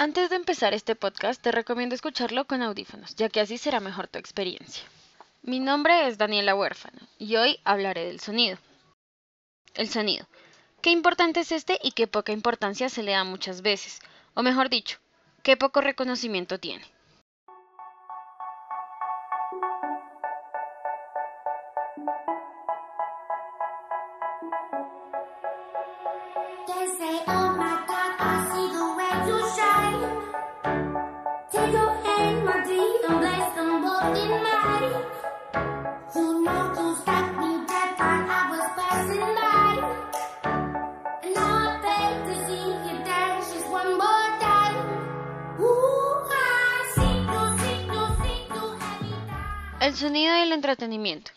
Antes 0.00 0.30
de 0.30 0.36
empezar 0.36 0.74
este 0.74 0.94
podcast, 0.94 1.42
te 1.42 1.50
recomiendo 1.50 1.92
escucharlo 1.92 2.46
con 2.46 2.62
audífonos, 2.62 3.16
ya 3.16 3.28
que 3.28 3.40
así 3.40 3.58
será 3.58 3.80
mejor 3.80 4.06
tu 4.06 4.20
experiencia. 4.20 4.84
Mi 5.42 5.58
nombre 5.58 6.06
es 6.06 6.18
Daniela 6.18 6.54
Huérfano 6.54 7.00
y 7.18 7.34
hoy 7.34 7.58
hablaré 7.64 8.04
del 8.04 8.20
sonido. 8.20 8.58
El 9.74 9.88
sonido. 9.88 10.24
Qué 10.82 10.90
importante 10.90 11.40
es 11.40 11.50
este 11.50 11.80
y 11.82 11.90
qué 11.90 12.06
poca 12.06 12.30
importancia 12.30 12.88
se 12.88 13.02
le 13.02 13.10
da 13.10 13.24
muchas 13.24 13.60
veces, 13.60 13.98
o 14.34 14.44
mejor 14.44 14.68
dicho, 14.68 15.00
qué 15.42 15.56
poco 15.56 15.80
reconocimiento 15.80 16.60
tiene. 16.60 16.84
El 49.88 49.96
sonido 49.96 50.36
y 50.36 50.40
el 50.40 50.52
entretenimiento. 50.52 51.30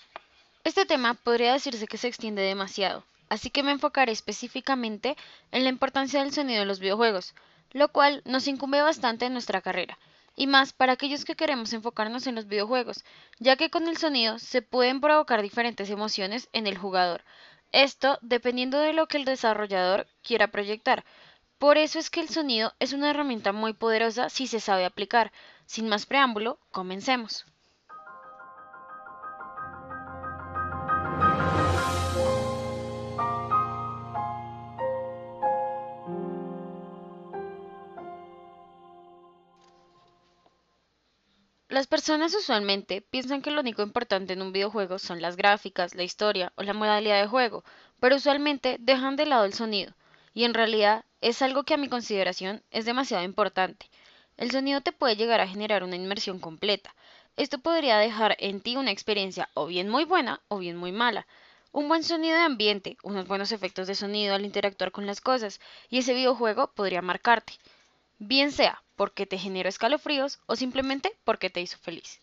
Este 0.66 0.86
tema 0.86 1.14
podría 1.14 1.54
decirse 1.54 1.88
que 1.88 1.98
se 1.98 2.08
extiende 2.08 2.42
demasiado, 2.42 3.06
así 3.30 3.50
que 3.50 3.64
me 3.64 3.72
enfocaré 3.72 4.12
específicamente 4.12 5.16
en 5.52 5.64
la 5.64 5.70
importancia 5.70 6.22
del 6.22 6.34
sonido 6.34 6.62
en 6.62 6.68
los 6.68 6.80
videojuegos, 6.80 7.34
lo 7.72 7.90
cual 7.90 8.22
nos 8.26 8.48
incumbe 8.48 8.82
bastante 8.82 9.26
en 9.26 9.34
nuestra 9.34 9.62
carrera, 9.62 9.98
y 10.42 10.48
más 10.48 10.74
para 10.74 10.94
aquellos 10.94 11.24
que 11.24 11.36
queremos 11.36 11.72
enfocarnos 11.72 12.26
en 12.26 12.34
los 12.34 12.48
videojuegos, 12.48 13.06
ya 13.38 13.58
que 13.58 13.70
con 13.70 13.88
el 13.88 13.98
sonido 13.98 14.40
se 14.40 14.64
pueden 14.64 15.00
provocar 15.00 15.44
diferentes 15.44 15.88
emociones 15.92 16.50
en 16.52 16.66
el 16.66 16.80
jugador, 16.80 17.24
esto 17.72 18.18
dependiendo 18.24 18.80
de 18.80 18.94
lo 18.94 19.06
que 19.06 19.18
el 19.18 19.26
desarrollador 19.26 20.08
quiera 20.24 20.48
proyectar. 20.48 21.06
Por 21.60 21.78
eso 21.78 22.00
es 22.00 22.10
que 22.10 22.22
el 22.22 22.30
sonido 22.30 22.74
es 22.80 22.92
una 22.92 23.12
herramienta 23.12 23.52
muy 23.52 23.74
poderosa 23.74 24.30
si 24.30 24.48
se 24.48 24.60
sabe 24.60 24.84
aplicar. 24.84 25.32
Sin 25.68 25.88
más 25.88 26.08
preámbulo, 26.08 26.58
comencemos. 26.72 27.46
Las 41.82 41.88
personas 41.88 42.36
usualmente 42.36 43.02
piensan 43.02 43.42
que 43.42 43.50
lo 43.50 43.62
único 43.62 43.82
importante 43.82 44.34
en 44.34 44.44
un 44.44 44.52
videojuego 44.52 45.00
son 45.00 45.20
las 45.20 45.36
gráficas, 45.36 45.96
la 45.96 46.04
historia 46.04 46.54
o 46.56 46.62
la 46.62 46.76
modalidad 46.76 47.20
de 47.20 47.28
juego, 47.28 47.64
pero 48.00 48.18
usualmente 48.18 48.78
dejan 48.80 49.16
de 49.16 49.26
lado 49.26 49.46
el 49.46 49.56
sonido, 49.56 49.96
y 50.36 50.44
en 50.44 50.54
realidad 50.54 51.06
es 51.22 51.42
algo 51.42 51.64
que 51.64 51.74
a 51.74 51.78
mi 51.78 51.90
consideración 51.90 52.62
es 52.70 52.86
demasiado 52.86 53.24
importante. 53.24 53.90
El 54.38 54.52
sonido 54.52 54.82
te 54.82 54.92
puede 54.92 55.16
llegar 55.16 55.42
a 55.42 55.48
generar 55.48 55.84
una 55.84 55.96
inmersión 55.96 56.38
completa. 56.38 56.94
Esto 57.36 57.58
podría 57.58 57.98
dejar 57.98 58.38
en 58.38 58.62
ti 58.62 58.76
una 58.76 58.92
experiencia 58.92 59.50
o 59.56 59.66
bien 59.66 59.90
muy 59.90 60.06
buena 60.06 60.40
o 60.50 60.60
bien 60.60 60.78
muy 60.78 60.92
mala. 60.92 61.26
Un 61.72 61.88
buen 61.88 62.04
sonido 62.04 62.38
de 62.38 62.44
ambiente, 62.44 62.98
unos 63.02 63.28
buenos 63.28 63.52
efectos 63.52 63.88
de 63.88 63.96
sonido 63.96 64.36
al 64.36 64.46
interactuar 64.46 64.92
con 64.92 65.08
las 65.08 65.20
cosas, 65.20 65.60
y 65.90 65.98
ese 65.98 66.14
videojuego 66.14 66.74
podría 66.76 67.02
marcarte 67.02 67.54
bien 68.22 68.52
sea 68.52 68.84
porque 68.96 69.26
te 69.26 69.40
generó 69.40 69.68
escalofríos 69.68 70.40
o 70.46 70.56
simplemente 70.56 71.12
porque 71.24 71.50
te 71.50 71.60
hizo 71.60 71.78
feliz. 71.80 72.20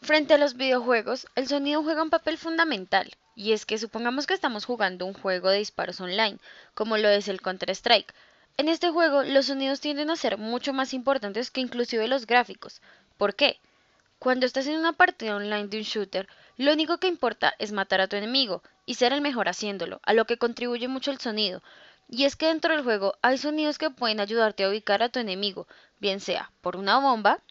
Frente 0.00 0.32
a 0.32 0.38
los 0.38 0.54
videojuegos, 0.54 1.26
el 1.34 1.46
sonido 1.46 1.82
juega 1.82 2.02
un 2.02 2.10
papel 2.10 2.38
fundamental, 2.38 3.10
y 3.36 3.52
es 3.52 3.66
que 3.66 3.78
supongamos 3.78 4.26
que 4.26 4.32
estamos 4.32 4.64
jugando 4.64 5.04
un 5.04 5.12
juego 5.12 5.50
de 5.50 5.58
disparos 5.58 6.00
online, 6.00 6.38
como 6.74 6.96
lo 6.96 7.08
es 7.08 7.28
el 7.28 7.42
Counter-Strike. 7.42 8.14
En 8.56 8.68
este 8.68 8.90
juego 8.90 9.22
los 9.24 9.46
sonidos 9.46 9.80
tienden 9.80 10.08
a 10.08 10.16
ser 10.16 10.38
mucho 10.38 10.72
más 10.72 10.94
importantes 10.94 11.50
que 11.50 11.60
inclusive 11.60 12.08
los 12.08 12.26
gráficos. 12.26 12.80
¿Por 13.18 13.34
qué? 13.34 13.58
Cuando 14.18 14.46
estás 14.46 14.66
en 14.66 14.78
una 14.78 14.94
partida 14.94 15.36
online 15.36 15.68
de 15.68 15.78
un 15.78 15.82
shooter, 15.82 16.28
lo 16.56 16.72
único 16.72 16.96
que 16.96 17.08
importa 17.08 17.54
es 17.58 17.72
matar 17.72 18.00
a 18.00 18.08
tu 18.08 18.16
enemigo 18.16 18.62
y 18.86 18.94
ser 18.94 19.12
el 19.12 19.20
mejor 19.20 19.48
haciéndolo, 19.48 20.00
a 20.02 20.14
lo 20.14 20.24
que 20.24 20.38
contribuye 20.38 20.88
mucho 20.88 21.10
el 21.10 21.20
sonido, 21.20 21.62
y 22.08 22.24
es 22.24 22.36
que 22.36 22.46
dentro 22.46 22.74
del 22.74 22.84
juego 22.84 23.14
hay 23.22 23.38
sonidos 23.38 23.78
que 23.78 23.90
pueden 23.90 24.20
ayudarte 24.20 24.64
a 24.64 24.68
ubicar 24.68 25.02
a 25.02 25.08
tu 25.08 25.18
enemigo, 25.20 25.66
bien 25.98 26.20
sea 26.20 26.50
por 26.60 26.76
una 26.76 26.98
bomba, 26.98 27.42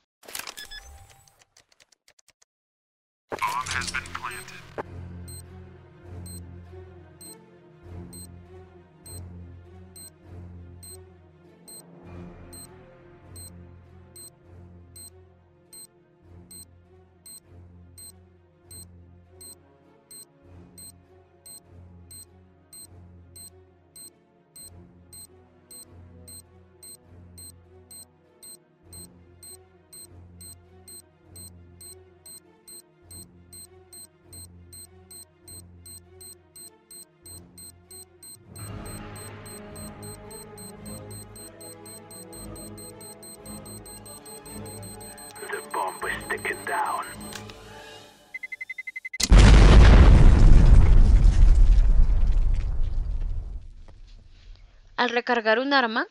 al 54.96 55.10
recargar 55.10 55.60
un 55.60 55.74
arma, 55.74 56.08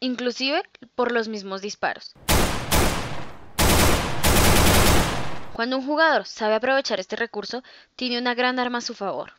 inclusive 0.00 0.62
por 0.94 1.12
los 1.12 1.28
mismos 1.28 1.60
disparos. 1.60 2.14
Cuando 5.52 5.76
un 5.76 5.86
jugador 5.86 6.24
sabe 6.24 6.54
aprovechar 6.54 6.98
este 6.98 7.16
recurso, 7.16 7.62
tiene 7.96 8.18
una 8.18 8.34
gran 8.34 8.58
arma 8.58 8.78
a 8.78 8.82
su 8.82 8.94
favor. 8.94 9.34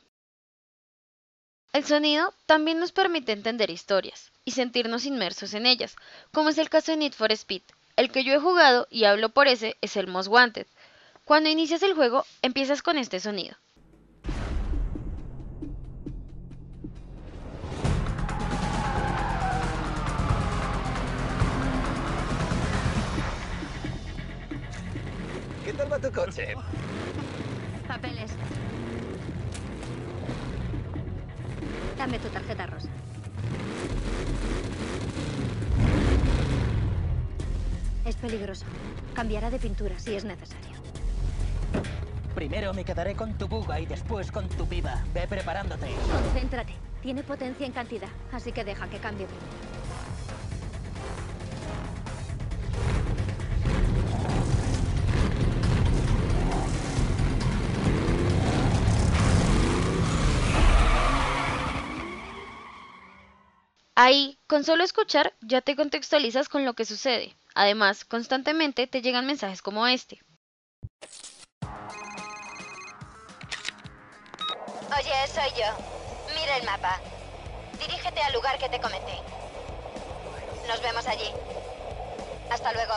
El 1.72 1.86
sonido 1.86 2.34
también 2.46 2.80
nos 2.80 2.92
permite 2.92 3.32
entender 3.32 3.72
historias 3.72 4.32
y 4.46 4.52
sentirnos 4.52 5.06
inmersos 5.06 5.56
en 5.56 5.66
ellas, 5.66 5.96
como 6.32 6.50
es 6.50 6.60
el 6.60 6.70
caso 6.70 6.92
de 6.92 6.98
Need 6.98 7.14
for 7.14 7.32
Speed. 7.32 7.64
El 7.96 8.12
que 8.12 8.24
yo 8.24 8.34
he 8.34 8.40
jugado 8.40 8.88
y 8.90 9.04
hablo 9.04 9.30
por 9.30 9.48
ese 9.48 9.78
es 9.82 9.96
el 9.98 10.08
Most 10.08 10.28
Wanted. 10.28 10.68
Cuando 11.26 11.50
inicias 11.50 11.84
el 11.84 11.94
juego, 11.94 12.26
empiezas 12.42 12.82
con 12.82 12.98
este 12.98 13.20
sonido. 13.20 13.56
tu 26.04 26.12
coche? 26.12 26.56
Papeles. 27.88 28.32
Dame 31.98 32.20
tu 32.20 32.28
tarjeta 32.30 32.66
rosa. 32.66 32.90
Es 38.06 38.16
peligroso. 38.18 38.66
Cambiará 39.14 39.50
de 39.50 39.60
pintura 39.60 39.98
si 39.98 40.16
es 40.16 40.26
necesario. 40.26 40.74
Primero 42.36 42.74
me 42.74 42.84
quedaré 42.84 43.16
con 43.16 43.38
tu 43.38 43.48
buga 43.48 43.80
y 43.80 43.86
después 43.86 44.32
con 44.32 44.50
tu 44.50 44.68
piba. 44.68 45.04
Ve 45.14 45.28
preparándote. 45.28 45.88
Concéntrate. 46.12 46.74
Tiene 47.02 47.24
potencia 47.24 47.66
en 47.66 47.72
cantidad, 47.72 48.10
así 48.32 48.52
que 48.52 48.64
deja 48.64 48.90
que 48.90 48.98
cambie 48.98 49.28
primero. 49.28 49.74
Ahí, 63.96 64.40
con 64.48 64.64
solo 64.64 64.84
escuchar, 64.84 65.34
ya 65.42 65.62
te 65.62 65.76
contextualizas 65.76 66.50
con 66.50 66.66
lo 66.66 66.74
que 66.74 66.84
sucede. 66.84 67.36
Además, 67.56 68.06
constantemente 68.06 68.88
te 68.88 69.02
llegan 69.02 69.26
mensajes 69.26 69.62
como 69.62 69.88
este. 69.88 70.20
Oye, 74.96 75.28
soy 75.28 75.50
yo. 75.60 75.68
Mira 76.36 76.58
el 76.58 76.66
mapa. 76.66 77.00
Dirígete 77.80 78.22
al 78.22 78.34
lugar 78.34 78.58
que 78.58 78.70
te 78.70 78.80
comenté. 78.80 79.20
Nos 80.68 80.82
vemos 80.82 81.06
allí. 81.08 81.30
Hasta 82.50 82.74
luego. 82.74 82.94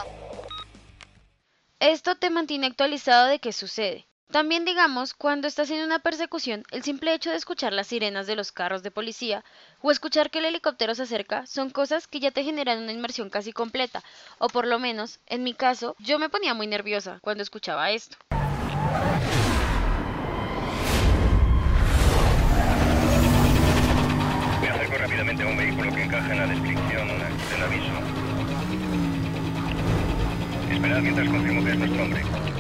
Esto 1.79 2.17
te 2.17 2.31
mantiene 2.31 2.67
actualizado 2.67 3.27
de 3.27 3.39
qué 3.39 3.53
sucede. 3.53 4.07
También 4.37 4.67
digamos, 4.67 5.15
cuando 5.15 5.49
estás 5.49 5.71
en 5.71 5.83
una 5.83 5.99
persecución, 5.99 6.63
el 6.71 6.83
simple 6.83 7.15
hecho 7.15 7.31
de 7.31 7.37
escuchar 7.37 7.73
las 7.73 7.87
sirenas 7.87 8.27
de 8.27 8.37
los 8.37 8.53
carros 8.53 8.83
de 8.83 8.91
policía 8.91 9.43
o 9.81 9.91
escuchar 9.91 10.29
que 10.29 10.41
el 10.41 10.45
helicóptero 10.45 10.95
se 10.95 11.05
acerca 11.05 11.47
son 11.47 11.71
cosas 11.71 12.07
que 12.07 12.21
ya 12.21 12.31
te 12.31 12.45
generan 12.45 12.83
una 12.83 12.93
inmersión 12.93 13.31
casi 13.31 13.55
completa, 13.55 14.03
o 14.37 14.49
por 14.49 14.67
lo 14.67 14.79
menos, 14.79 15.21
en 15.27 15.43
mi 15.43 15.55
caso, 15.55 15.97
yo 16.01 16.19
me 16.19 16.29
ponía 16.29 16.53
muy 16.53 16.67
nerviosa 16.67 17.19
cuando 17.23 17.43
escuchaba 17.43 17.91
esto. 17.93 18.19
Me 24.61 24.69
acerco 24.69 24.99
rápidamente 24.99 25.43
a 25.45 25.47
un 25.47 25.57
vehículo 25.57 25.95
que 25.95 26.03
encaja 26.03 26.33
en 26.33 26.39
la 26.41 26.47
descripción 26.47 27.09
del 27.09 27.63
aviso. 27.63 27.93
Esperad 30.75 31.01
mientras 31.01 31.27
confirmo 31.27 31.65
que 31.65 31.71
es 31.71 31.79
nuestro 31.79 32.03
hombre. 32.03 32.56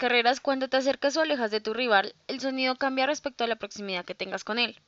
Carreras 0.00 0.40
cuando 0.40 0.68
te 0.68 0.78
acercas 0.78 1.14
o 1.18 1.20
alejas 1.20 1.50
de 1.50 1.60
tu 1.60 1.74
rival, 1.74 2.14
el 2.26 2.40
sonido 2.40 2.74
cambia 2.76 3.06
respecto 3.06 3.44
a 3.44 3.46
la 3.46 3.56
proximidad 3.56 4.06
que 4.06 4.14
tengas 4.14 4.44
con 4.44 4.58
él. 4.58 4.80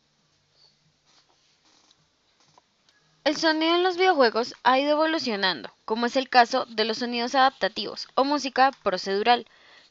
El 3.24 3.36
sonido 3.36 3.74
en 3.74 3.82
los 3.82 3.98
videojuegos 3.98 4.54
ha 4.62 4.78
ido 4.78 4.92
evolucionando, 4.92 5.70
como 5.84 6.06
es 6.06 6.16
el 6.16 6.30
caso 6.30 6.64
de 6.64 6.86
los 6.86 6.98
sonidos 6.98 7.34
adaptativos 7.34 8.08
o 8.14 8.24
música 8.24 8.70
procedural. 8.82 9.46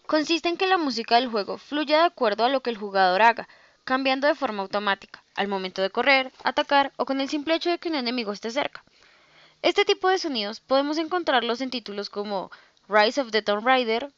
Consiste 0.08 0.50
en 0.50 0.58
que 0.58 0.66
la 0.66 0.80
música 0.80 1.16
del 1.16 1.30
juego 1.30 1.60
fluya 1.60 2.00
de 2.00 2.06
acuerdo 2.06 2.44
a 2.44 2.50
lo 2.50 2.62
que 2.62 2.72
el 2.72 2.78
jugador 2.78 3.22
haga, 3.22 3.48
cambiando 3.84 4.26
de 4.26 4.34
forma 4.34 4.64
automática, 4.64 5.24
al 5.36 5.48
momento 5.48 5.84
de 5.84 5.92
correr, 5.92 6.32
atacar 6.44 6.94
o 6.98 7.06
con 7.06 7.22
el 7.22 7.30
simple 7.30 7.54
hecho 7.54 7.70
de 7.70 7.78
que 7.78 7.90
un 7.90 7.96
enemigo 7.96 8.32
esté 8.32 8.50
cerca. 8.50 8.84
Este 9.62 9.86
tipo 9.86 10.10
de 10.10 10.18
sonidos 10.18 10.62
podemos 10.62 10.98
encontrarlos 10.98 11.62
en 11.62 11.70
títulos 11.70 12.10
como 12.10 12.50
Rise 12.90 13.22
of 13.22 13.30
the 13.30 13.44
Tomb 13.44 13.64
Raider, 13.64 14.12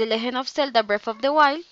The 0.00 0.06
Legend 0.06 0.38
of 0.38 0.48
Zelda 0.48 0.82
Breath 0.82 1.08
of 1.08 1.20
the 1.20 1.30
Wild, 1.30 1.62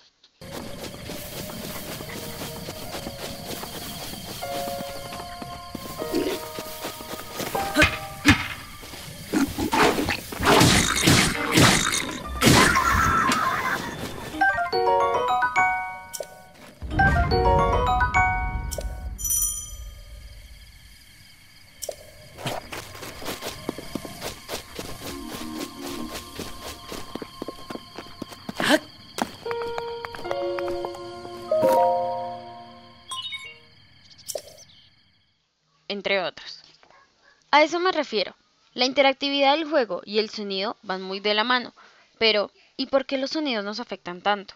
A 37.51 37.63
eso 37.63 37.81
me 37.81 37.93
refiero. 37.93 38.35
La 38.75 38.85
interactividad 38.85 39.57
del 39.57 39.69
juego 39.69 40.03
y 40.05 40.19
el 40.19 40.31
sonido 40.31 40.77
van 40.83 41.03
muy 41.03 41.21
de 41.21 41.35
la 41.35 41.45
mano, 41.45 41.75
pero 42.19 42.51
¿y 42.77 42.87
por 42.87 43.07
qué 43.07 43.19
los 43.19 43.31
sonidos 43.31 43.65
nos 43.65 43.81
afectan 43.81 44.21
tanto? 44.21 44.55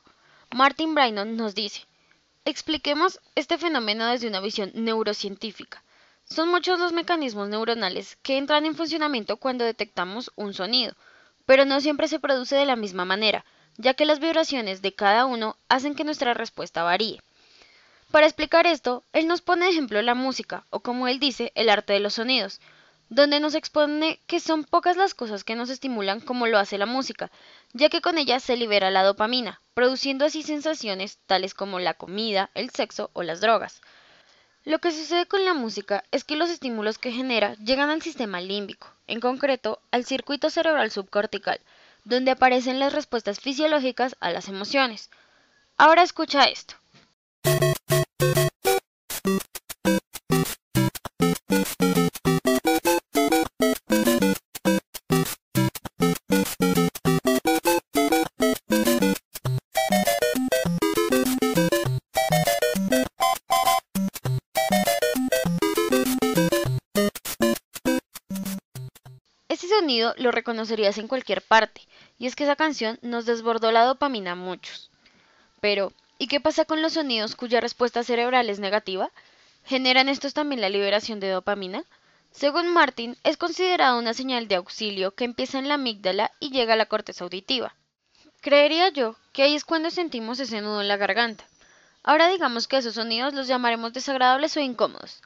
Martin 0.55 0.95
Brainon 0.95 1.37
nos 1.37 1.55
dice, 1.55 1.87
expliquemos 2.45 3.21
este 3.35 3.57
fenómeno 3.59 4.07
desde 4.07 4.29
una 4.29 4.41
visión 4.41 4.71
neurocientífica. 4.75 5.83
Son 6.25 6.49
muchos 6.49 6.79
los 6.79 6.93
mecanismos 6.93 7.49
neuronales 7.49 8.17
que 8.23 8.37
entran 8.37 8.67
en 8.67 8.75
funcionamiento 8.75 9.39
cuando 9.39 9.65
detectamos 9.65 10.31
un 10.37 10.55
sonido, 10.55 10.95
pero 11.47 11.65
no 11.65 11.81
siempre 11.81 12.09
se 12.09 12.21
produce 12.21 12.55
de 12.57 12.67
la 12.67 12.77
misma 12.77 13.05
manera, 13.05 13.45
ya 13.77 13.95
que 13.95 14.05
las 14.05 14.21
vibraciones 14.21 14.83
de 14.83 14.95
cada 14.95 15.25
uno 15.25 15.57
hacen 15.69 15.95
que 15.95 16.05
nuestra 16.05 16.35
respuesta 16.35 16.83
varíe. 16.83 17.21
Para 18.13 18.27
explicar 18.27 18.67
esto, 18.67 19.05
él 19.15 19.27
nos 19.27 19.41
pone 19.41 19.65
de 19.65 19.71
ejemplo 19.73 20.03
la 20.03 20.15
música, 20.15 20.67
o 20.69 20.81
como 20.81 21.09
él 21.09 21.19
dice, 21.19 21.51
el 21.55 21.71
arte 21.71 21.95
de 21.95 22.01
los 22.01 22.13
sonidos, 22.13 22.61
donde 23.09 23.41
nos 23.41 23.55
expone 23.55 24.21
que 24.27 24.39
son 24.39 24.65
pocas 24.65 24.99
las 24.99 25.15
cosas 25.15 25.45
que 25.45 25.57
nos 25.57 25.71
estimulan 25.71 26.21
como 26.21 26.47
lo 26.47 26.59
hace 26.59 26.77
la 26.77 26.85
música, 26.85 27.31
ya 27.73 27.89
que 27.89 28.03
con 28.03 28.19
ella 28.19 28.39
se 28.39 28.59
libera 28.59 28.91
la 28.91 29.03
dopamina, 29.03 29.63
produciendo 29.73 30.27
así 30.27 30.43
sensaciones 30.43 31.21
tales 31.25 31.55
como 31.55 31.81
la 31.81 31.95
comida, 31.95 32.51
el 32.55 32.69
sexo 32.69 33.09
o 33.15 33.23
las 33.23 33.41
drogas. 33.41 33.81
Lo 34.65 34.79
que 34.79 34.93
sucede 34.93 35.25
con 35.25 35.47
la 35.47 35.55
música 35.55 36.05
es 36.11 36.23
que 36.25 36.37
los 36.37 36.51
estímulos 36.51 36.99
que 36.99 37.13
genera 37.13 37.55
llegan 37.55 37.89
al 37.89 38.03
sistema 38.03 38.43
límbico, 38.43 38.89
en 39.07 39.21
concreto 39.21 39.81
al 39.91 40.05
circuito 40.05 40.51
cerebral 40.51 40.91
subcortical, 40.91 41.61
donde 42.05 42.31
aparecen 42.31 42.79
las 42.79 42.93
respuestas 42.93 43.41
fisiológicas 43.41 44.17
a 44.21 44.31
las 44.31 44.49
emociones. 44.49 45.09
Ahora 45.79 46.03
escucha 46.03 46.45
esto. 46.45 46.75
Lo 70.17 70.31
reconocerías 70.31 70.99
en 70.99 71.09
cualquier 71.09 71.43
parte, 71.43 71.83
y 72.19 72.27
es 72.27 72.37
que 72.37 72.45
esa 72.45 72.57
canción 72.57 72.99
nos 73.03 73.27
desbordó 73.27 73.73
la 73.73 73.85
dopamina 73.85 74.33
a 74.33 74.37
muchos. 74.37 74.91
Pero, 75.61 75.93
¿y 76.19 76.27
qué 76.27 76.41
pasa 76.41 76.65
con 76.65 76.83
los 76.83 76.95
sonidos 76.95 77.37
cuya 77.37 77.61
respuesta 77.61 78.03
cerebral 78.03 78.51
es 78.51 78.59
negativa? 78.59 79.11
¿Generan 79.65 80.09
estos 80.09 80.35
también 80.35 80.61
la 80.61 80.69
liberación 80.69 81.21
de 81.21 81.31
dopamina? 81.31 81.85
Según 82.33 82.69
Martin, 82.73 83.17
es 83.25 83.37
considerado 83.37 83.99
una 83.99 84.15
señal 84.15 84.49
de 84.49 84.57
auxilio 84.57 85.15
que 85.15 85.25
empieza 85.25 85.59
en 85.59 85.69
la 85.69 85.75
amígdala 85.75 86.33
y 86.41 86.51
llega 86.51 86.73
a 86.73 86.77
la 86.77 86.87
corteza 86.87 87.25
auditiva. 87.25 87.77
Creería 88.41 88.89
yo 88.89 89.17
que 89.33 89.43
ahí 89.43 89.55
es 89.55 89.65
cuando 89.65 89.91
sentimos 89.91 90.41
ese 90.41 90.61
nudo 90.63 90.81
en 90.81 90.89
la 90.89 90.97
garganta. 90.97 91.45
Ahora 92.03 92.29
digamos 92.29 92.67
que 92.67 92.79
esos 92.79 92.95
sonidos 92.95 93.35
los 93.35 93.47
llamaremos 93.47 93.93
desagradables 93.93 94.57
o 94.57 94.61
incómodos. 94.61 95.23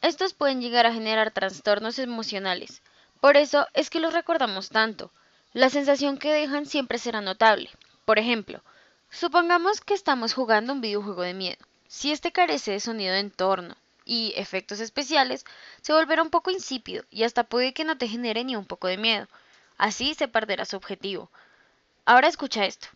Estos 0.00 0.32
pueden 0.32 0.60
llegar 0.60 0.86
a 0.86 0.92
generar 0.92 1.32
trastornos 1.32 1.98
emocionales. 1.98 2.82
Por 3.20 3.36
eso 3.36 3.66
es 3.74 3.90
que 3.90 4.00
los 4.00 4.12
recordamos 4.12 4.68
tanto. 4.68 5.10
La 5.52 5.70
sensación 5.70 6.18
que 6.18 6.32
dejan 6.32 6.66
siempre 6.66 6.98
será 6.98 7.20
notable. 7.20 7.70
Por 8.04 8.18
ejemplo, 8.18 8.62
supongamos 9.10 9.80
que 9.80 9.94
estamos 9.94 10.34
jugando 10.34 10.72
un 10.72 10.80
videojuego 10.80 11.22
de 11.22 11.34
miedo. 11.34 11.58
Si 11.88 12.12
este 12.12 12.32
carece 12.32 12.72
de 12.72 12.80
sonido 12.80 13.12
de 13.14 13.20
entorno 13.20 13.76
y 14.04 14.34
efectos 14.36 14.78
especiales, 14.80 15.44
se 15.80 15.92
volverá 15.92 16.22
un 16.22 16.30
poco 16.30 16.50
insípido 16.50 17.04
y 17.10 17.24
hasta 17.24 17.44
puede 17.44 17.72
que 17.72 17.84
no 17.84 17.98
te 17.98 18.08
genere 18.08 18.44
ni 18.44 18.56
un 18.56 18.66
poco 18.66 18.86
de 18.86 18.98
miedo. 18.98 19.26
Así 19.78 20.14
se 20.14 20.28
perderá 20.28 20.64
su 20.64 20.76
objetivo. 20.76 21.30
Ahora 22.04 22.28
escucha 22.28 22.66
esto. 22.66 22.88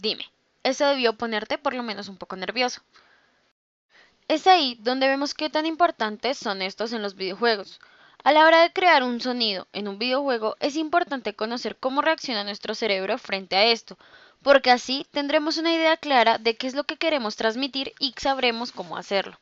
Dime, 0.00 0.30
eso 0.62 0.86
debió 0.86 1.14
ponerte 1.14 1.58
por 1.58 1.74
lo 1.74 1.82
menos 1.82 2.08
un 2.08 2.16
poco 2.16 2.36
nervioso. 2.36 2.82
Es 4.28 4.46
ahí 4.46 4.78
donde 4.80 5.08
vemos 5.08 5.34
qué 5.34 5.50
tan 5.50 5.66
importantes 5.66 6.38
son 6.38 6.62
estos 6.62 6.92
en 6.92 7.02
los 7.02 7.16
videojuegos. 7.16 7.80
A 8.22 8.32
la 8.32 8.44
hora 8.44 8.62
de 8.62 8.72
crear 8.72 9.02
un 9.02 9.20
sonido 9.20 9.66
en 9.72 9.88
un 9.88 9.98
videojuego 9.98 10.56
es 10.60 10.76
importante 10.76 11.34
conocer 11.34 11.76
cómo 11.76 12.00
reacciona 12.00 12.44
nuestro 12.44 12.76
cerebro 12.76 13.18
frente 13.18 13.56
a 13.56 13.64
esto, 13.64 13.98
porque 14.42 14.70
así 14.70 15.04
tendremos 15.10 15.56
una 15.56 15.72
idea 15.72 15.96
clara 15.96 16.38
de 16.38 16.56
qué 16.56 16.68
es 16.68 16.74
lo 16.74 16.84
que 16.84 16.96
queremos 16.96 17.34
transmitir 17.34 17.92
y 17.98 18.14
sabremos 18.18 18.70
cómo 18.70 18.96
hacerlo. 18.96 19.36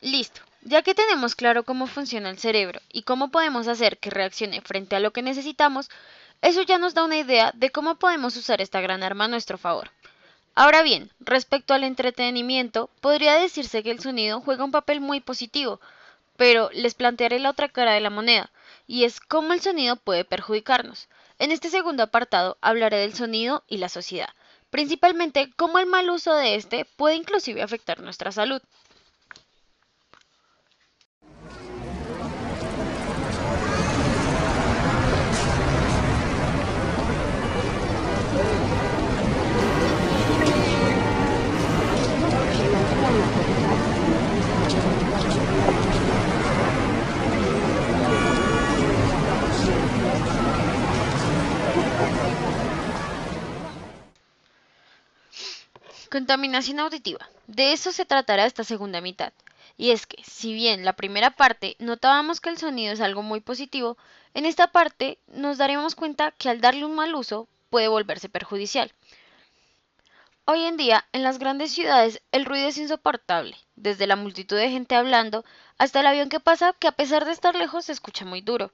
Listo, 0.00 0.40
ya 0.62 0.82
que 0.82 0.94
tenemos 0.94 1.34
claro 1.34 1.64
cómo 1.64 1.88
funciona 1.88 2.30
el 2.30 2.38
cerebro 2.38 2.80
y 2.92 3.02
cómo 3.02 3.30
podemos 3.30 3.66
hacer 3.66 3.98
que 3.98 4.10
reaccione 4.10 4.60
frente 4.60 4.94
a 4.94 5.00
lo 5.00 5.12
que 5.12 5.22
necesitamos, 5.22 5.90
eso 6.42 6.62
ya 6.62 6.78
nos 6.78 6.92
da 6.94 7.04
una 7.04 7.16
idea 7.16 7.52
de 7.54 7.70
cómo 7.70 7.94
podemos 7.94 8.36
usar 8.36 8.60
esta 8.60 8.80
gran 8.80 9.02
arma 9.02 9.24
a 9.24 9.28
nuestro 9.28 9.58
favor. 9.58 9.90
Ahora 10.54 10.82
bien, 10.82 11.10
respecto 11.20 11.72
al 11.72 11.84
entretenimiento, 11.84 12.90
podría 13.00 13.34
decirse 13.34 13.82
que 13.82 13.90
el 13.90 14.00
sonido 14.00 14.40
juega 14.40 14.64
un 14.64 14.70
papel 14.70 15.00
muy 15.00 15.20
positivo, 15.20 15.80
pero 16.36 16.68
les 16.72 16.94
plantearé 16.94 17.38
la 17.38 17.50
otra 17.50 17.68
cara 17.68 17.92
de 17.94 18.00
la 18.00 18.10
moneda, 18.10 18.50
y 18.86 19.04
es 19.04 19.20
cómo 19.20 19.54
el 19.54 19.62
sonido 19.62 19.96
puede 19.96 20.24
perjudicarnos. 20.24 21.08
En 21.38 21.52
este 21.52 21.70
segundo 21.70 22.02
apartado 22.02 22.58
hablaré 22.60 22.98
del 22.98 23.14
sonido 23.14 23.62
y 23.66 23.78
la 23.78 23.88
sociedad, 23.88 24.28
principalmente 24.70 25.50
cómo 25.56 25.78
el 25.78 25.86
mal 25.86 26.10
uso 26.10 26.34
de 26.34 26.56
este 26.56 26.84
puede 26.96 27.14
inclusive 27.14 27.62
afectar 27.62 28.00
nuestra 28.00 28.32
salud. 28.32 28.60
Contaminación 56.12 56.78
auditiva. 56.78 57.26
De 57.46 57.72
eso 57.72 57.90
se 57.90 58.04
tratará 58.04 58.44
esta 58.44 58.64
segunda 58.64 59.00
mitad. 59.00 59.32
Y 59.78 59.92
es 59.92 60.06
que, 60.06 60.22
si 60.22 60.52
bien 60.52 60.84
la 60.84 60.92
primera 60.92 61.30
parte 61.30 61.74
notábamos 61.78 62.38
que 62.38 62.50
el 62.50 62.58
sonido 62.58 62.92
es 62.92 63.00
algo 63.00 63.22
muy 63.22 63.40
positivo, 63.40 63.96
en 64.34 64.44
esta 64.44 64.66
parte 64.66 65.18
nos 65.28 65.56
daremos 65.56 65.94
cuenta 65.94 66.30
que 66.32 66.50
al 66.50 66.60
darle 66.60 66.84
un 66.84 66.94
mal 66.94 67.14
uso 67.14 67.48
puede 67.70 67.88
volverse 67.88 68.28
perjudicial. 68.28 68.92
Hoy 70.44 70.64
en 70.64 70.76
día, 70.76 71.06
en 71.12 71.22
las 71.22 71.38
grandes 71.38 71.72
ciudades, 71.72 72.20
el 72.30 72.44
ruido 72.44 72.68
es 72.68 72.76
insoportable, 72.76 73.56
desde 73.76 74.06
la 74.06 74.16
multitud 74.16 74.58
de 74.58 74.68
gente 74.68 74.94
hablando 74.94 75.46
hasta 75.78 76.00
el 76.00 76.06
avión 76.06 76.28
que 76.28 76.40
pasa 76.40 76.74
que 76.78 76.88
a 76.88 76.92
pesar 76.92 77.24
de 77.24 77.32
estar 77.32 77.54
lejos 77.54 77.86
se 77.86 77.92
escucha 77.92 78.26
muy 78.26 78.42
duro. 78.42 78.70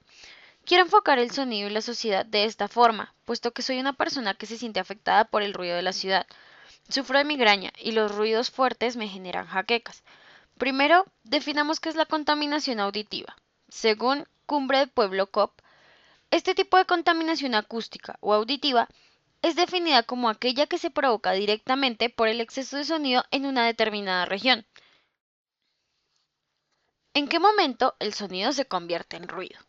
Quiero 0.65 0.83
enfocar 0.83 1.19
el 1.19 1.31
sonido 1.31 1.69
y 1.69 1.71
la 1.71 1.81
sociedad 1.81 2.25
de 2.25 2.43
esta 2.43 2.67
forma, 2.67 3.13
puesto 3.23 3.51
que 3.51 3.61
soy 3.61 3.79
una 3.79 3.93
persona 3.93 4.33
que 4.33 4.45
se 4.45 4.57
siente 4.57 4.81
afectada 4.81 5.23
por 5.23 5.41
el 5.41 5.53
ruido 5.53 5.77
de 5.77 5.83
la 5.83 5.93
ciudad, 5.93 6.27
Sufro 6.89 7.19
de 7.19 7.23
migraña 7.23 7.71
y 7.79 7.91
los 7.91 8.15
ruidos 8.15 8.49
fuertes 8.49 8.97
me 8.97 9.07
generan 9.07 9.45
jaquecas. 9.45 10.03
Primero, 10.57 11.05
definamos 11.23 11.79
qué 11.79 11.89
es 11.89 11.95
la 11.95 12.05
contaminación 12.05 12.79
auditiva. 12.79 13.37
Según 13.67 14.25
Cumbre 14.47 14.79
de 14.79 14.87
Pueblo 14.87 15.27
COP, 15.27 15.61
este 16.31 16.55
tipo 16.55 16.77
de 16.77 16.85
contaminación 16.85 17.53
acústica 17.53 18.17
o 18.21 18.33
auditiva 18.33 18.89
es 19.43 19.55
definida 19.55 20.03
como 20.03 20.29
aquella 20.29 20.65
que 20.65 20.79
se 20.79 20.89
provoca 20.89 21.31
directamente 21.33 22.09
por 22.09 22.27
el 22.27 22.41
exceso 22.41 22.77
de 22.77 22.85
sonido 22.85 23.23
en 23.29 23.45
una 23.45 23.65
determinada 23.65 24.25
región. 24.25 24.65
¿En 27.13 27.27
qué 27.27 27.39
momento 27.39 27.95
el 27.99 28.13
sonido 28.13 28.51
se 28.51 28.65
convierte 28.65 29.15
en 29.15 29.27
ruido? 29.27 29.59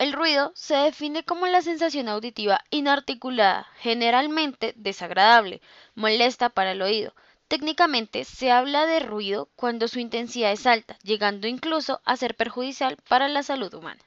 El 0.00 0.14
ruido 0.14 0.50
se 0.54 0.74
define 0.76 1.24
como 1.24 1.46
la 1.46 1.60
sensación 1.60 2.08
auditiva 2.08 2.64
inarticulada, 2.70 3.68
generalmente 3.80 4.72
desagradable, 4.74 5.60
molesta 5.94 6.48
para 6.48 6.72
el 6.72 6.80
oído. 6.80 7.14
Técnicamente 7.48 8.24
se 8.24 8.50
habla 8.50 8.86
de 8.86 9.00
ruido 9.00 9.50
cuando 9.56 9.88
su 9.88 9.98
intensidad 9.98 10.52
es 10.52 10.66
alta, 10.66 10.96
llegando 11.02 11.48
incluso 11.48 12.00
a 12.06 12.16
ser 12.16 12.34
perjudicial 12.34 12.96
para 13.10 13.28
la 13.28 13.42
salud 13.42 13.74
humana. 13.74 14.00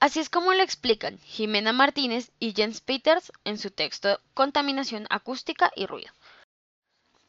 Así 0.00 0.20
es 0.20 0.28
como 0.28 0.52
lo 0.52 0.62
explican 0.62 1.18
Jimena 1.20 1.72
Martínez 1.72 2.30
y 2.38 2.52
Jens 2.52 2.82
Peters 2.82 3.32
en 3.44 3.56
su 3.56 3.70
texto 3.70 4.20
Contaminación 4.34 5.06
acústica 5.08 5.72
y 5.74 5.86
ruido. 5.86 6.12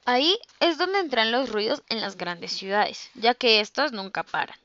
Ahí 0.04 0.38
es 0.60 0.78
donde 0.78 1.00
entran 1.00 1.32
los 1.32 1.50
ruidos 1.50 1.84
en 1.88 2.02
las 2.02 2.18
grandes 2.18 2.52
ciudades, 2.52 3.10
ya 3.14 3.34
que 3.34 3.62
estos 3.62 3.94
nunca 3.94 4.24
paran. 4.24 4.58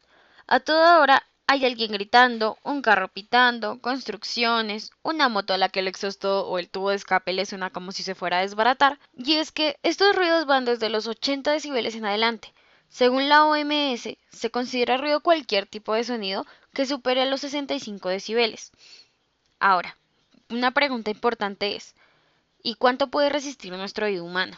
A 0.48 0.58
toda 0.58 0.98
hora 0.98 1.24
hay 1.50 1.64
alguien 1.64 1.90
gritando, 1.90 2.58
un 2.62 2.80
carro 2.80 3.08
pitando, 3.08 3.80
construcciones, 3.80 4.92
una 5.02 5.28
moto 5.28 5.52
a 5.52 5.58
la 5.58 5.68
que 5.68 5.80
el 5.80 5.88
exhausto 5.88 6.46
o 6.46 6.60
el 6.60 6.68
tubo 6.68 6.90
de 6.90 6.94
escape 6.94 7.32
le 7.32 7.44
suena 7.44 7.70
como 7.70 7.90
si 7.90 8.04
se 8.04 8.14
fuera 8.14 8.38
a 8.38 8.42
desbaratar. 8.42 9.00
Y 9.16 9.32
es 9.32 9.50
que 9.50 9.76
estos 9.82 10.14
ruidos 10.14 10.46
van 10.46 10.64
desde 10.64 10.88
los 10.90 11.08
80 11.08 11.50
decibeles 11.50 11.96
en 11.96 12.04
adelante. 12.04 12.54
Según 12.88 13.28
la 13.28 13.44
OMS, 13.46 14.16
se 14.30 14.50
considera 14.52 14.96
ruido 14.96 15.22
cualquier 15.22 15.66
tipo 15.66 15.92
de 15.92 16.04
sonido 16.04 16.46
que 16.72 16.86
supere 16.86 17.26
los 17.26 17.40
65 17.40 18.08
decibeles. 18.08 18.70
Ahora, 19.58 19.96
una 20.50 20.70
pregunta 20.70 21.10
importante 21.10 21.74
es, 21.74 21.96
¿y 22.62 22.76
cuánto 22.76 23.08
puede 23.08 23.28
resistir 23.28 23.72
nuestro 23.72 24.06
oído 24.06 24.24
humano? 24.24 24.56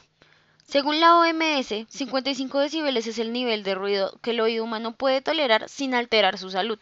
Según 0.64 1.00
la 1.00 1.16
OMS, 1.18 1.86
55 1.88 2.58
decibeles 2.58 3.06
es 3.06 3.18
el 3.18 3.32
nivel 3.32 3.62
de 3.62 3.74
ruido 3.74 4.18
que 4.22 4.30
el 4.30 4.40
oído 4.40 4.64
humano 4.64 4.96
puede 4.96 5.20
tolerar 5.20 5.68
sin 5.68 5.94
alterar 5.94 6.38
su 6.38 6.50
salud. 6.50 6.78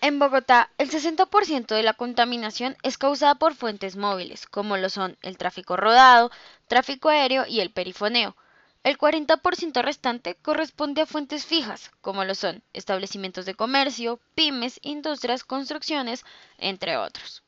En 0.00 0.18
Bogotá, 0.18 0.70
el 0.78 0.90
60% 0.90 1.74
de 1.74 1.82
la 1.82 1.92
contaminación 1.92 2.76
es 2.82 2.98
causada 2.98 3.34
por 3.34 3.54
fuentes 3.54 3.96
móviles, 3.96 4.46
como 4.46 4.76
lo 4.76 4.90
son 4.90 5.16
el 5.22 5.36
tráfico 5.36 5.76
rodado, 5.76 6.30
tráfico 6.68 7.08
aéreo 7.08 7.46
y 7.46 7.60
el 7.60 7.70
perifoneo. 7.70 8.36
El 8.84 8.96
40% 8.96 9.82
restante 9.82 10.36
corresponde 10.36 11.02
a 11.02 11.06
fuentes 11.06 11.44
fijas, 11.44 11.90
como 12.00 12.24
lo 12.24 12.34
son 12.34 12.62
establecimientos 12.72 13.44
de 13.44 13.54
comercio, 13.54 14.20
pymes, 14.34 14.78
industrias, 14.82 15.44
construcciones, 15.44 16.24
entre 16.58 16.96
otros. 16.96 17.42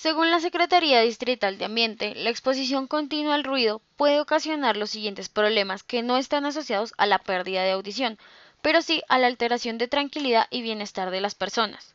Según 0.00 0.30
la 0.30 0.40
Secretaría 0.40 1.02
Distrital 1.02 1.58
de 1.58 1.66
Ambiente, 1.66 2.14
la 2.14 2.30
exposición 2.30 2.86
continua 2.86 3.34
al 3.34 3.44
ruido 3.44 3.82
puede 3.98 4.18
ocasionar 4.18 4.78
los 4.78 4.88
siguientes 4.88 5.28
problemas 5.28 5.82
que 5.82 6.02
no 6.02 6.16
están 6.16 6.46
asociados 6.46 6.94
a 6.96 7.04
la 7.04 7.18
pérdida 7.18 7.64
de 7.64 7.72
audición, 7.72 8.18
pero 8.62 8.80
sí 8.80 9.02
a 9.10 9.18
la 9.18 9.26
alteración 9.26 9.76
de 9.76 9.88
tranquilidad 9.88 10.46
y 10.48 10.62
bienestar 10.62 11.10
de 11.10 11.20
las 11.20 11.34
personas. 11.34 11.94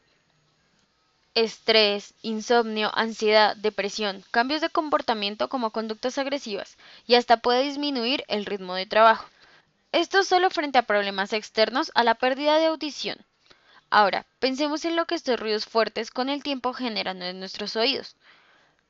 Estrés, 1.33 2.13
insomnio, 2.21 2.91
ansiedad, 2.93 3.55
depresión, 3.55 4.23
cambios 4.29 4.61
de 4.61 4.69
comportamiento 4.69 5.49
como 5.49 5.71
conductas 5.71 6.19
agresivas 6.19 6.77
y 7.07 7.15
hasta 7.15 7.37
puede 7.37 7.63
disminuir 7.63 8.23
el 8.27 8.45
ritmo 8.45 8.75
de 8.75 8.85
trabajo. 8.85 9.25
Esto 9.91 10.23
solo 10.23 10.51
frente 10.51 10.77
a 10.77 10.83
problemas 10.83 11.33
externos 11.33 11.91
a 11.95 12.03
la 12.03 12.13
pérdida 12.13 12.59
de 12.59 12.67
audición. 12.67 13.17
Ahora, 13.89 14.25
pensemos 14.39 14.85
en 14.85 14.95
lo 14.95 15.05
que 15.05 15.15
estos 15.15 15.39
ruidos 15.39 15.65
fuertes 15.65 16.11
con 16.11 16.29
el 16.29 16.43
tiempo 16.43 16.73
generan 16.73 17.21
en 17.21 17.39
nuestros 17.39 17.75
oídos. 17.75 18.15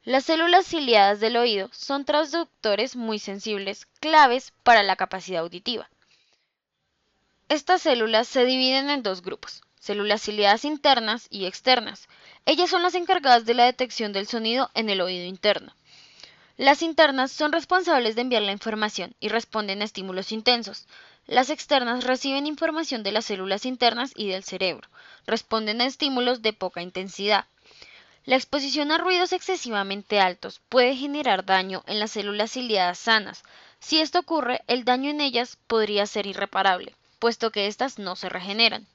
Las 0.03 0.25
células 0.25 0.65
ciliadas 0.67 1.19
del 1.19 1.37
oído 1.37 1.69
son 1.73 2.05
transductores 2.05 2.95
muy 2.95 3.19
sensibles, 3.19 3.87
claves 3.99 4.53
para 4.63 4.83
la 4.83 4.95
capacidad 4.95 5.41
auditiva. 5.41 5.89
Estas 7.49 7.81
células 7.81 8.27
se 8.27 8.45
dividen 8.45 8.89
en 8.89 9.03
dos 9.03 9.21
grupos, 9.21 9.63
células 9.79 10.21
ciliadas 10.21 10.65
internas 10.65 11.27
y 11.29 11.45
externas. 11.45 12.07
Ellas 12.45 12.69
son 12.69 12.83
las 12.83 12.95
encargadas 12.95 13.45
de 13.45 13.53
la 13.53 13.65
detección 13.65 14.13
del 14.13 14.27
sonido 14.27 14.69
en 14.73 14.89
el 14.89 15.01
oído 15.01 15.25
interno. 15.25 15.73
Las 16.57 16.81
internas 16.81 17.33
son 17.33 17.51
responsables 17.51 18.15
de 18.15 18.21
enviar 18.21 18.41
la 18.41 18.53
información 18.53 19.13
y 19.19 19.27
responden 19.27 19.81
a 19.81 19.85
estímulos 19.85 20.31
intensos. 20.31 20.85
Las 21.27 21.49
externas 21.49 22.05
reciben 22.05 22.47
información 22.47 23.03
de 23.03 23.11
las 23.11 23.25
células 23.25 23.65
internas 23.65 24.13
y 24.15 24.29
del 24.29 24.45
cerebro. 24.45 24.87
Responden 25.27 25.81
a 25.81 25.85
estímulos 25.85 26.41
de 26.41 26.53
poca 26.53 26.81
intensidad. 26.81 27.45
La 28.23 28.37
exposición 28.37 28.91
a 28.91 28.97
ruidos 28.97 29.33
excesivamente 29.33 30.21
altos 30.21 30.61
puede 30.69 30.95
generar 30.95 31.45
daño 31.45 31.83
en 31.87 31.99
las 31.99 32.11
células 32.11 32.51
ciliadas 32.51 32.99
sanas. 32.99 33.43
Si 33.79 33.99
esto 33.99 34.19
ocurre, 34.19 34.61
el 34.67 34.85
daño 34.85 35.09
en 35.09 35.19
ellas 35.19 35.57
podría 35.67 36.05
ser 36.07 36.25
irreparable, 36.25 36.95
puesto 37.19 37.51
que 37.51 37.67
éstas 37.67 37.99
no 37.99 38.15
se 38.15 38.29
regeneran. 38.29 38.87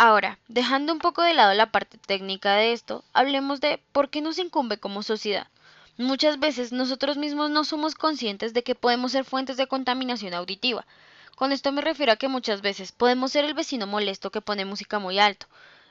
Ahora, 0.00 0.38
dejando 0.46 0.92
un 0.92 1.00
poco 1.00 1.22
de 1.22 1.34
lado 1.34 1.52
la 1.54 1.72
parte 1.72 1.98
técnica 1.98 2.54
de 2.54 2.72
esto, 2.72 3.04
hablemos 3.12 3.60
de 3.60 3.82
por 3.90 4.10
qué 4.10 4.20
nos 4.20 4.38
incumbe 4.38 4.78
como 4.78 5.02
sociedad. 5.02 5.48
Muchas 5.96 6.38
veces 6.38 6.70
nosotros 6.70 7.16
mismos 7.16 7.50
no 7.50 7.64
somos 7.64 7.96
conscientes 7.96 8.54
de 8.54 8.62
que 8.62 8.76
podemos 8.76 9.10
ser 9.10 9.24
fuentes 9.24 9.56
de 9.56 9.66
contaminación 9.66 10.34
auditiva. 10.34 10.86
Con 11.34 11.50
esto 11.50 11.72
me 11.72 11.82
refiero 11.82 12.12
a 12.12 12.16
que 12.16 12.28
muchas 12.28 12.62
veces 12.62 12.92
podemos 12.92 13.32
ser 13.32 13.44
el 13.44 13.54
vecino 13.54 13.88
molesto 13.88 14.30
que 14.30 14.40
pone 14.40 14.64
música 14.64 15.00
muy 15.00 15.18
alto. 15.18 15.48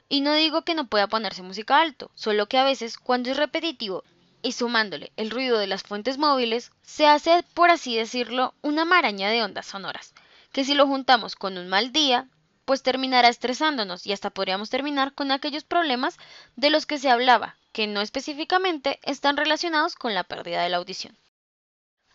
Y 0.08 0.22
no 0.22 0.34
digo 0.34 0.62
que 0.62 0.74
no 0.74 0.88
pueda 0.88 1.08
ponerse 1.08 1.44
música 1.44 1.82
alto, 1.82 2.10
solo 2.16 2.48
que 2.48 2.58
a 2.58 2.64
veces 2.64 2.98
cuando 2.98 3.30
es 3.30 3.36
repetitivo 3.36 4.06
y 4.42 4.54
sumándole 4.54 5.12
el 5.18 5.32
ruido 5.32 5.58
de 5.58 5.68
las 5.68 5.84
fuentes 5.84 6.18
móviles, 6.18 6.72
se 6.82 7.08
hace, 7.08 7.44
por 7.54 7.72
así 7.72 7.98
decirlo, 7.98 8.54
una 8.62 8.86
maraña 8.86 9.30
de 9.30 9.44
ondas 9.44 9.66
sonoras, 9.66 10.14
que 10.54 10.64
si 10.64 10.76
lo 10.76 10.88
juntamos 10.88 11.36
con 11.36 11.58
un 11.58 11.68
mal 11.68 11.92
día, 11.92 12.30
pues 12.68 12.84
terminará 12.84 13.30
estresándonos 13.30 14.06
y 14.06 14.12
hasta 14.12 14.30
podríamos 14.30 14.70
terminar 14.70 15.14
con 15.14 15.32
aquellos 15.32 15.64
problemas 15.64 16.18
de 16.58 16.70
los 16.70 16.86
que 16.86 16.98
se 16.98 17.10
hablaba, 17.10 17.56
que 17.72 17.88
no 17.88 18.02
específicamente 18.02 19.00
están 19.04 19.38
relacionados 19.38 19.96
con 19.96 20.14
la 20.14 20.26
pérdida 20.26 20.62
de 20.62 20.68
la 20.68 20.76
audición. 20.76 21.16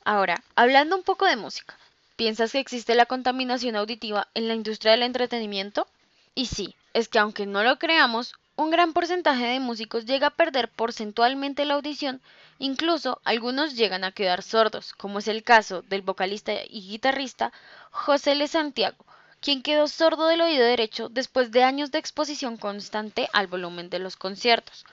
Ahora, 0.05 0.45
hablando 0.55 0.95
un 0.95 1.05
poco 1.05 1.25
de 1.25 1.37
música, 1.37 1.79
¿piensas 2.17 2.53
que 2.53 2.59
existe 2.59 2.95
la 2.95 3.07
contaminación 3.07 3.77
auditiva 3.77 4.29
en 4.35 4.47
la 4.47 4.53
industria 4.53 4.93
del 4.93 5.05
entretenimiento? 5.05 5.89
Y 6.35 6.45
sí, 6.45 6.77
es 6.93 7.09
que 7.09 7.19
aunque 7.19 7.47
no 7.47 7.63
lo 7.63 7.79
creamos, 7.79 8.35
un 8.55 8.71
gran 8.71 8.93
porcentaje 8.93 9.47
de 9.47 9.59
músicos 9.59 10.05
llega 10.05 10.27
a 10.27 10.37
perder 10.37 10.69
porcentualmente 10.69 11.65
la 11.65 11.75
audición, 11.75 12.21
incluso 12.59 13.23
algunos 13.25 13.75
llegan 13.75 14.05
a 14.05 14.13
quedar 14.13 14.43
sordos, 14.43 14.93
como 14.93 15.21
es 15.21 15.29
el 15.29 15.45
caso 15.45 15.81
del 15.81 16.03
vocalista 16.03 16.53
y 16.69 16.87
guitarrista 16.89 17.55
José 17.91 18.35
Le 18.35 18.49
Santiago, 18.49 19.03
quien 19.43 19.61
quedó 19.61 19.89
sordo 19.89 20.29
del 20.29 20.41
oído 20.41 20.65
derecho 20.65 21.09
después 21.09 21.51
de 21.51 21.65
años 21.65 21.91
de 21.91 21.99
exposición 21.99 22.57
constante 22.57 23.29
al 23.33 23.49
volumen 23.49 23.91
de 23.91 23.99
los 23.99 24.17
conciertos. 24.17 24.87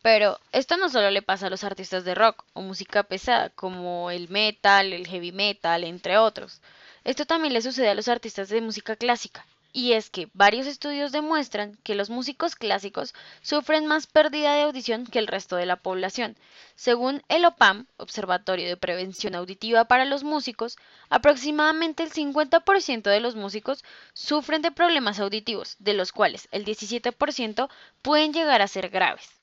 Pero 0.00 0.38
esto 0.52 0.76
no 0.76 0.88
solo 0.88 1.10
le 1.10 1.22
pasa 1.22 1.48
a 1.48 1.50
los 1.50 1.64
artistas 1.64 2.04
de 2.04 2.14
rock 2.14 2.44
o 2.52 2.62
música 2.62 3.02
pesada, 3.02 3.50
como 3.50 4.12
el 4.12 4.28
metal, 4.28 4.92
el 4.92 5.08
heavy 5.08 5.32
metal, 5.32 5.82
entre 5.82 6.18
otros. 6.18 6.60
Esto 7.02 7.26
también 7.26 7.52
le 7.52 7.62
sucede 7.62 7.88
a 7.88 7.94
los 7.94 8.06
artistas 8.06 8.48
de 8.48 8.60
música 8.60 8.94
clásica, 8.94 9.44
y 9.76 9.92
es 9.92 10.08
que 10.08 10.30
varios 10.32 10.66
estudios 10.66 11.12
demuestran 11.12 11.76
que 11.82 11.94
los 11.94 12.08
músicos 12.08 12.56
clásicos 12.56 13.12
sufren 13.42 13.84
más 13.84 14.06
pérdida 14.06 14.54
de 14.54 14.62
audición 14.62 15.04
que 15.04 15.18
el 15.18 15.26
resto 15.26 15.56
de 15.56 15.66
la 15.66 15.76
población. 15.76 16.38
Según 16.76 17.22
el 17.28 17.44
OPAM, 17.44 17.86
Observatorio 17.98 18.68
de 18.68 18.78
Prevención 18.78 19.34
Auditiva 19.34 19.84
para 19.84 20.06
los 20.06 20.24
Músicos, 20.24 20.78
aproximadamente 21.10 22.04
el 22.04 22.10
50% 22.10 23.02
de 23.02 23.20
los 23.20 23.36
músicos 23.36 23.84
sufren 24.14 24.62
de 24.62 24.72
problemas 24.72 25.20
auditivos, 25.20 25.76
de 25.78 25.92
los 25.92 26.10
cuales 26.10 26.48
el 26.52 26.64
17% 26.64 27.68
pueden 28.00 28.32
llegar 28.32 28.62
a 28.62 28.68
ser 28.68 28.88
graves. 28.88 29.35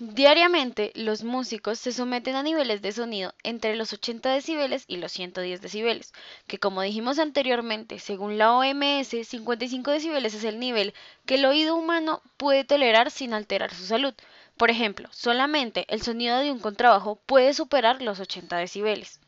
Diariamente, 0.00 0.92
los 0.94 1.24
músicos 1.24 1.78
se 1.78 1.92
someten 1.92 2.36
a 2.36 2.42
niveles 2.42 2.82
de 2.82 2.90
sonido 2.92 3.34
entre 3.42 3.76
los 3.76 3.92
80 3.92 4.32
decibeles 4.32 4.84
y 4.88 4.96
los 4.96 5.12
110 5.12 5.60
decibeles, 5.60 6.12
que 6.46 6.58
como 6.58 6.82
dijimos 6.82 7.18
anteriormente, 7.18 7.98
según 7.98 8.38
la 8.38 8.52
OMS, 8.54 9.08
55 9.08 9.90
decibeles 9.90 10.34
es 10.34 10.44
el 10.44 10.58
nivel 10.58 10.94
que 11.26 11.34
el 11.34 11.44
oído 11.44 11.76
humano 11.76 12.22
puede 12.36 12.64
tolerar 12.64 13.10
sin 13.10 13.34
alterar 13.34 13.74
su 13.74 13.86
salud. 13.86 14.14
Por 14.56 14.70
ejemplo, 14.70 15.08
solamente 15.12 15.84
el 15.88 16.02
sonido 16.02 16.38
de 16.38 16.50
un 16.52 16.60
contrabajo 16.60 17.16
puede 17.26 17.52
superar 17.52 18.00
los 18.00 18.20
80 18.20 18.56
decibeles. 18.56 19.20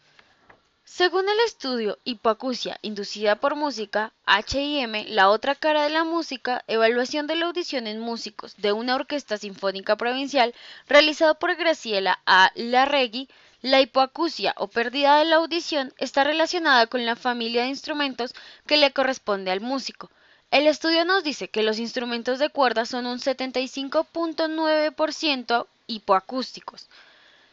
Según 0.92 1.28
el 1.28 1.38
estudio 1.46 1.98
Hipoacusia 2.02 2.80
inducida 2.82 3.36
por 3.36 3.54
música, 3.54 4.12
HIM, 4.26 5.04
la 5.10 5.30
otra 5.30 5.54
cara 5.54 5.84
de 5.84 5.90
la 5.90 6.02
música, 6.02 6.64
evaluación 6.66 7.28
de 7.28 7.36
la 7.36 7.46
audición 7.46 7.86
en 7.86 8.00
músicos 8.00 8.56
de 8.56 8.72
una 8.72 8.96
orquesta 8.96 9.38
sinfónica 9.38 9.94
provincial, 9.94 10.52
realizado 10.88 11.36
por 11.36 11.54
Graciela 11.54 12.18
A. 12.26 12.50
Larregui, 12.56 13.28
la 13.62 13.80
hipoacusia 13.80 14.52
o 14.58 14.66
pérdida 14.66 15.20
de 15.20 15.26
la 15.26 15.36
audición 15.36 15.94
está 15.96 16.24
relacionada 16.24 16.88
con 16.88 17.06
la 17.06 17.14
familia 17.14 17.62
de 17.62 17.68
instrumentos 17.68 18.34
que 18.66 18.76
le 18.76 18.92
corresponde 18.92 19.52
al 19.52 19.60
músico. 19.60 20.10
El 20.50 20.66
estudio 20.66 21.04
nos 21.04 21.22
dice 21.22 21.46
que 21.46 21.62
los 21.62 21.78
instrumentos 21.78 22.40
de 22.40 22.50
cuerda 22.50 22.84
son 22.84 23.06
un 23.06 23.20
75.9% 23.20 25.66
hipoacústicos 25.86 26.88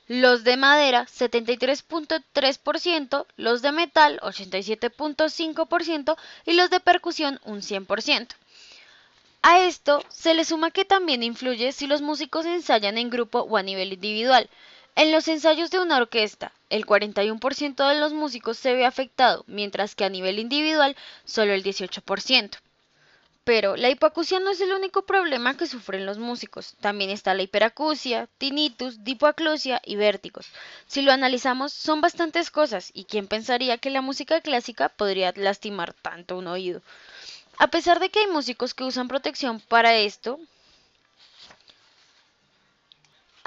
los 0.08 0.44
de 0.44 0.58
madera 0.58 1.06
73.3%, 1.06 3.26
los 3.36 3.62
de 3.62 3.72
metal 3.72 4.20
87.5% 4.22 6.18
y 6.46 6.54
los 6.54 6.70
de 6.70 6.80
percusión 6.80 7.40
un 7.44 7.62
100%. 7.62 8.28
A 9.42 9.62
esto 9.62 10.04
se 10.10 10.34
le 10.34 10.46
suma 10.46 10.72
que 10.72 10.86
también 10.86 11.24
influye 11.24 11.72
si 11.72 11.88
los 11.88 12.02
músicos 12.02 12.46
ensayan 12.46 12.98
en 12.98 13.10
grupo 13.10 13.40
o 13.40 13.58
a 13.58 13.64
nivel 13.64 13.94
individual. 13.94 14.50
En 14.96 15.12
los 15.12 15.28
ensayos 15.28 15.70
de 15.72 15.80
una 15.80 15.98
orquesta, 15.98 16.52
el 16.70 16.86
41% 16.86 17.88
de 17.88 18.00
los 18.00 18.14
músicos 18.14 18.58
se 18.58 18.74
ve 18.74 18.86
afectado, 18.86 19.44
mientras 19.48 19.94
que 19.94 20.06
a 20.06 20.10
nivel 20.10 20.40
individual 20.40 20.96
solo 21.24 21.54
el 21.54 21.64
18%. 21.64 22.58
Pero 23.48 23.78
la 23.78 23.90
hipoacusia 23.90 24.42
no 24.42 24.52
es 24.52 24.60
el 24.60 24.74
único 24.74 25.06
problema 25.06 25.56
que 25.56 25.68
sufren 25.68 26.06
los 26.06 26.18
músicos. 26.18 26.76
También 26.82 27.10
está 27.10 27.34
la 27.34 27.44
hiperacusia, 27.44 28.28
tinnitus, 28.38 29.06
dipoaclusia 29.06 29.82
y 29.86 29.96
vértigos. 29.96 30.48
Si 30.86 31.02
lo 31.02 31.14
analizamos, 31.14 31.72
son 31.72 32.02
bastantes 32.02 32.52
cosas, 32.52 32.92
y 32.94 33.06
quién 33.06 33.26
pensaría 33.26 33.78
que 33.78 33.90
la 33.90 34.02
música 34.02 34.42
clásica 34.42 34.90
podría 34.90 35.32
lastimar 35.38 35.94
tanto 35.94 36.38
un 36.38 36.48
oído. 36.48 36.82
A 37.58 37.68
pesar 37.68 38.02
de 38.02 38.10
que 38.10 38.20
hay 38.20 38.28
músicos 38.28 38.74
que 38.74 38.84
usan 38.84 39.08
protección 39.08 39.62
para 39.62 39.96
esto, 39.96 40.42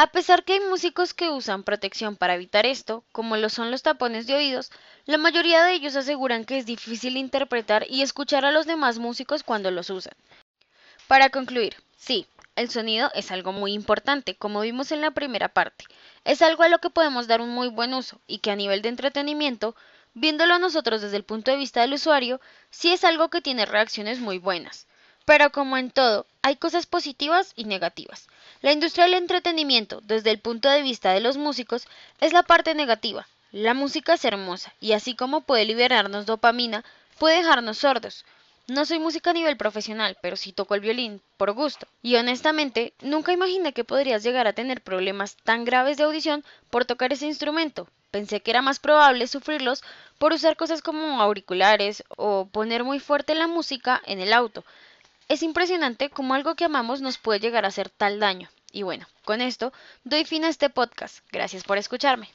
a 0.02 0.06
pesar 0.06 0.44
que 0.44 0.54
hay 0.54 0.60
músicos 0.60 1.12
que 1.12 1.28
usan 1.28 1.62
protección 1.62 2.16
para 2.16 2.34
evitar 2.34 2.64
esto, 2.64 3.04
como 3.12 3.36
lo 3.36 3.50
son 3.50 3.70
los 3.70 3.82
tapones 3.82 4.26
de 4.26 4.34
oídos, 4.34 4.70
la 5.04 5.18
mayoría 5.18 5.62
de 5.62 5.74
ellos 5.74 5.94
aseguran 5.94 6.46
que 6.46 6.56
es 6.56 6.64
difícil 6.64 7.18
interpretar 7.18 7.84
y 7.86 8.00
escuchar 8.00 8.46
a 8.46 8.50
los 8.50 8.64
demás 8.64 8.98
músicos 8.98 9.42
cuando 9.42 9.70
los 9.70 9.90
usan. 9.90 10.14
Para 11.06 11.28
concluir, 11.28 11.76
sí, 11.98 12.26
el 12.56 12.70
sonido 12.70 13.10
es 13.14 13.30
algo 13.30 13.52
muy 13.52 13.74
importante, 13.74 14.36
como 14.36 14.62
vimos 14.62 14.90
en 14.90 15.02
la 15.02 15.10
primera 15.10 15.50
parte. 15.50 15.84
Es 16.24 16.40
algo 16.40 16.62
a 16.62 16.70
lo 16.70 16.78
que 16.78 16.88
podemos 16.88 17.26
dar 17.26 17.42
un 17.42 17.50
muy 17.50 17.68
buen 17.68 17.92
uso 17.92 18.22
y 18.26 18.38
que 18.38 18.50
a 18.50 18.56
nivel 18.56 18.80
de 18.80 18.88
entretenimiento, 18.88 19.76
viéndolo 20.14 20.58
nosotros 20.58 21.02
desde 21.02 21.18
el 21.18 21.24
punto 21.24 21.50
de 21.50 21.58
vista 21.58 21.82
del 21.82 21.92
usuario, 21.92 22.40
sí 22.70 22.90
es 22.90 23.04
algo 23.04 23.28
que 23.28 23.42
tiene 23.42 23.66
reacciones 23.66 24.18
muy 24.18 24.38
buenas. 24.38 24.86
Pero 25.30 25.52
como 25.52 25.76
en 25.76 25.92
todo, 25.92 26.26
hay 26.42 26.56
cosas 26.56 26.86
positivas 26.86 27.52
y 27.54 27.62
negativas. 27.62 28.26
La 28.62 28.72
industria 28.72 29.04
del 29.04 29.14
entretenimiento, 29.14 30.00
desde 30.02 30.32
el 30.32 30.40
punto 30.40 30.68
de 30.68 30.82
vista 30.82 31.12
de 31.12 31.20
los 31.20 31.36
músicos, 31.36 31.86
es 32.20 32.32
la 32.32 32.42
parte 32.42 32.74
negativa. 32.74 33.28
La 33.52 33.72
música 33.72 34.14
es 34.14 34.24
hermosa 34.24 34.74
y 34.80 34.90
así 34.90 35.14
como 35.14 35.42
puede 35.42 35.66
liberarnos 35.66 36.26
dopamina, 36.26 36.84
puede 37.16 37.36
dejarnos 37.36 37.78
sordos. 37.78 38.24
No 38.66 38.84
soy 38.84 38.98
música 38.98 39.30
a 39.30 39.34
nivel 39.34 39.56
profesional, 39.56 40.16
pero 40.20 40.34
sí 40.34 40.50
toco 40.50 40.74
el 40.74 40.80
violín, 40.80 41.22
por 41.36 41.52
gusto. 41.52 41.86
Y 42.02 42.16
honestamente, 42.16 42.92
nunca 43.00 43.30
imaginé 43.30 43.72
que 43.72 43.84
podrías 43.84 44.24
llegar 44.24 44.48
a 44.48 44.52
tener 44.52 44.82
problemas 44.82 45.36
tan 45.44 45.64
graves 45.64 45.96
de 45.96 46.02
audición 46.02 46.44
por 46.70 46.86
tocar 46.86 47.12
ese 47.12 47.26
instrumento. 47.26 47.86
Pensé 48.10 48.40
que 48.40 48.50
era 48.50 48.62
más 48.62 48.80
probable 48.80 49.28
sufrirlos 49.28 49.84
por 50.18 50.32
usar 50.32 50.56
cosas 50.56 50.82
como 50.82 51.22
auriculares 51.22 52.02
o 52.16 52.48
poner 52.50 52.82
muy 52.82 52.98
fuerte 52.98 53.36
la 53.36 53.46
música 53.46 54.02
en 54.06 54.18
el 54.18 54.32
auto, 54.32 54.64
es 55.30 55.44
impresionante 55.44 56.10
cómo 56.10 56.34
algo 56.34 56.56
que 56.56 56.64
amamos 56.64 57.00
nos 57.00 57.18
puede 57.18 57.38
llegar 57.38 57.64
a 57.64 57.68
hacer 57.68 57.88
tal 57.88 58.18
daño. 58.18 58.50
Y 58.72 58.82
bueno, 58.82 59.06
con 59.24 59.40
esto 59.40 59.72
doy 60.02 60.24
fin 60.24 60.44
a 60.44 60.48
este 60.48 60.70
podcast. 60.70 61.20
Gracias 61.30 61.62
por 61.62 61.78
escucharme. 61.78 62.28